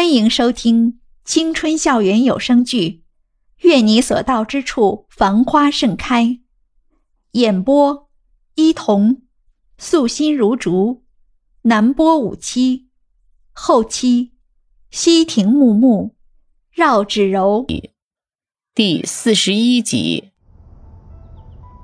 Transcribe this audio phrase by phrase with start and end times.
[0.00, 2.88] 欢迎收听青春校园有声剧
[3.68, 6.24] 《愿你所到之处繁花盛开》，
[7.32, 8.08] 演播：
[8.54, 9.20] 伊童，
[9.76, 11.02] 素心如竹，
[11.64, 12.88] 南波五七，
[13.52, 14.30] 后期：
[14.90, 16.14] 西亭木木，
[16.72, 17.66] 绕指柔。
[18.74, 20.30] 第四十一集。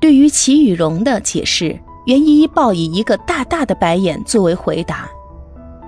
[0.00, 5.10] 对于齐雨荣的解释，袁依依报以一个大大的白眼作为回答。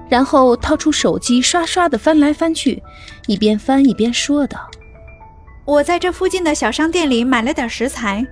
[0.09, 2.83] 然后掏出手机，刷刷的翻来翻去，
[3.27, 4.59] 一边翻一边说道
[5.67, 8.25] ：“我在这附近的小商店里买了点食材，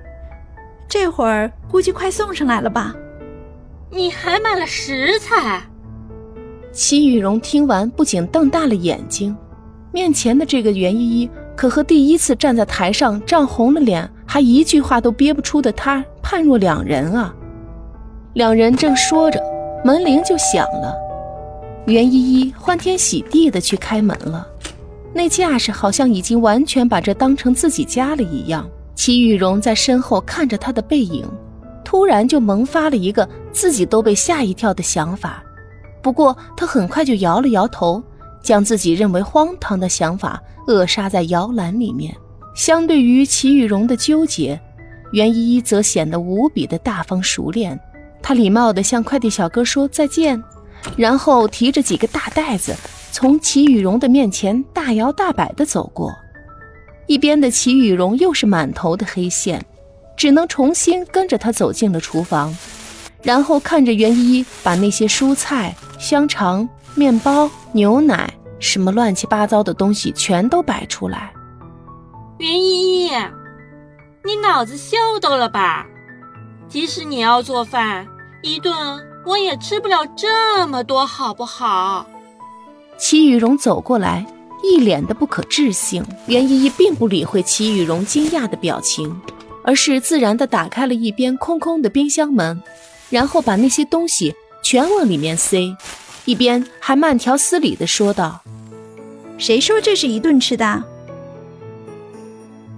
[0.89, 2.95] 这会儿估计快送上来了吧。”
[3.91, 5.63] 你还买了食材？
[6.73, 9.37] 齐雨荣听完不仅瞪大了眼睛，
[9.93, 17.33] 面前的这个袁依依可和第一次站在台上涨红了脸，还一句话都憋不出的她判若两人啊！
[18.33, 19.41] 两人正说着，
[19.85, 21.04] 门铃就响了。
[21.87, 24.47] 袁依依欢天喜地的去开门了，
[25.13, 28.69] 那架势好像已经完全把这当成自己家了一样。
[28.95, 31.29] 齐雨荣在身后看着他的背影，
[31.85, 35.45] 突然就萌发了一个自己都被吓一跳的想法。
[36.01, 38.03] 不过他很快就摇了摇头，
[38.43, 42.15] 将自己认为荒唐的想法扼杀在摇篮里面。
[42.55, 44.59] 相对于齐雨荣的纠结，
[45.13, 47.79] 袁依依则显得无比的大方熟练。
[48.23, 50.43] 她礼貌地向快递小哥说再见。
[50.97, 52.75] 然后提着几个大袋子，
[53.11, 56.15] 从齐雨荣的面前大摇大摆地走过。
[57.07, 59.65] 一边的齐雨荣又是满头的黑线，
[60.17, 62.57] 只能重新跟着他走进了厨房，
[63.23, 71.33] 然后看着袁依依把那些蔬菜、香肠、面包、牛奶什么乱七八糟的东西全都摆出来。
[72.39, 73.11] 袁依依，
[74.25, 75.87] 你脑子秀逗了吧？
[76.69, 78.07] 即使你要做饭，
[78.43, 79.14] 一顿。
[79.27, 82.07] 我也吃不了这么多，好不好？
[82.99, 84.27] 齐雨荣走过来，
[84.63, 86.05] 一脸的不可置信。
[86.27, 89.21] 袁依依并不理会齐雨荣惊讶的表情，
[89.65, 92.63] 而是自然的打开了一边空空的冰箱门，
[93.11, 95.77] 然后把那些东西全往里面塞，
[96.25, 98.43] 一边还慢条斯理的说道
[99.39, 100.85] ：“谁说这是一顿吃的？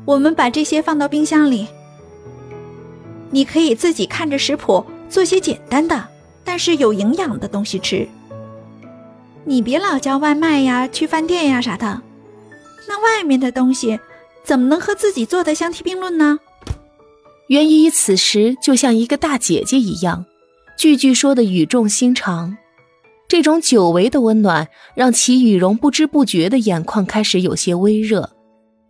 [0.05, 1.67] 我们把这些放到冰箱里，
[3.31, 6.09] 你可以自己看着食谱做些简单的。”
[6.47, 8.09] 但是有营养的东西吃，
[9.45, 12.01] 你别老叫外卖呀、去饭店呀啥的，
[12.89, 13.99] 那外面的东西
[14.45, 16.39] 怎么能和自己做的相提并论呢？
[17.49, 20.25] 袁依依此时就像一个大姐姐一样，
[20.79, 22.57] 句句说的语重心长，
[23.29, 28.31] 这种久违的温暖让齐雨荣不知不觉的眼眶开始有些微热，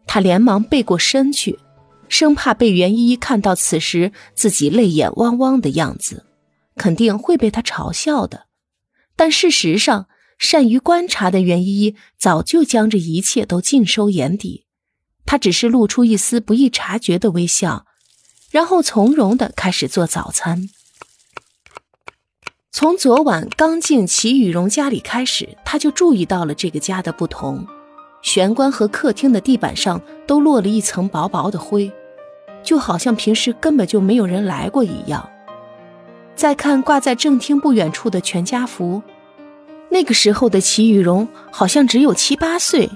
[0.06, 1.58] 他连忙背过身去，
[2.08, 6.24] 生怕被袁依依看到此时自己泪眼汪汪的样子。
[6.76, 8.46] 肯定会被他嘲笑的，
[9.16, 14.66] 但事实上，善于观察的袁依依早就将这一切都尽收眼底。
[15.24, 17.86] 她只是露出一丝不易察觉的微笑，
[18.50, 20.68] 然后从容的开始做早餐。
[22.70, 27.66] 从昨晚刚进齐雨荣家里开始，他就注意到了这个家的不同：
[28.22, 31.90] 玄关和客厅的地板上都落了一层薄薄的灰，
[32.62, 35.26] 就好像平时根本就没有人来过一样。
[36.36, 39.02] 再看挂在正厅不远处的全家福，
[39.88, 42.90] 那个时候的齐雨荣好像只有七八岁，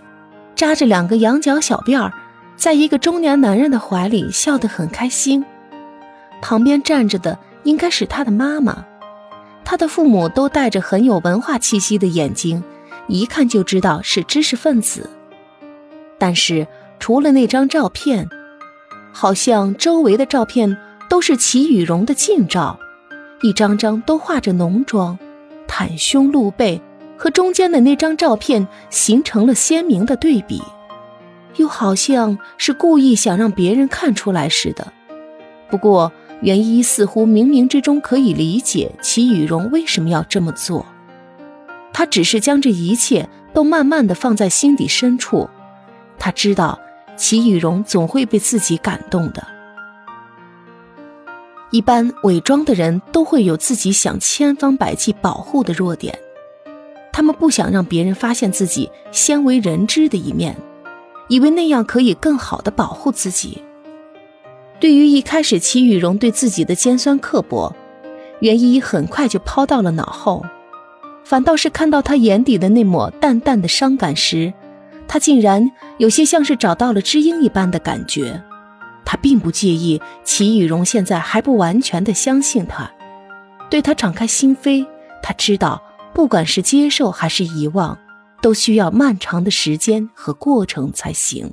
[0.55, 2.13] 扎着两个羊角小辫儿，
[2.55, 5.43] 在一个中年男人的怀里笑得很开心。
[6.43, 8.85] 旁边站着的应该是他的妈妈，
[9.65, 12.63] 他的父母都带着很有文化气息的眼睛，
[13.09, 15.09] 一看就知道是知识分子。
[16.19, 16.67] 但是
[16.99, 18.29] 除了那张照片，
[19.13, 20.77] 好像周围的照片
[21.09, 22.80] 都是齐雨荣的近照。
[23.43, 25.19] 一张张都化着浓妆，
[25.67, 26.81] 袒胸露背，
[27.17, 30.63] 和中间的那张照片形成了鲜明的对比，
[31.57, 34.93] 又好像是故意想让别人看出来似的。
[35.71, 36.13] 不过
[36.43, 40.85] 袁一似乎冥冥之中可以理解齐雨荣为什么要这么做，
[41.93, 45.49] 他只是将这一切都慢慢的放在心底深处，
[46.19, 46.79] 他知道
[47.17, 49.47] 齐雨荣总会被自己感动的。
[51.71, 56.19] 一般伪装的人都会有自己想千方百计保护的弱点，
[57.13, 60.57] 他们不想让别人发现自己鲜为人知的一面，
[61.29, 63.63] 以为那样可以更好的保护自己。
[64.81, 67.73] 对于一开始齐雨荣对自己的尖酸刻薄，
[68.41, 70.45] 袁依依很快就抛到了脑后，
[71.23, 74.53] 反倒是看到他眼底的那抹淡淡的伤感时，
[75.07, 78.43] 他竟然有些像是找到了知音一般的感觉。
[79.11, 82.89] 他并不介意齐雨荣现在还不完全的相信他，
[83.69, 84.87] 对他敞开心扉。
[85.21, 85.83] 他知道，
[86.15, 87.99] 不管是接受还是遗忘，
[88.41, 91.53] 都需要漫长的时间和过程才行。